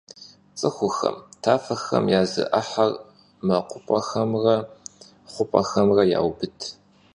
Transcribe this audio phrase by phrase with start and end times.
[0.57, 2.91] Ts'ıxuxem tafexem ya zı 'ıher
[3.47, 4.57] mekhup'exemre
[5.31, 6.57] xhup'exemre yaubıd.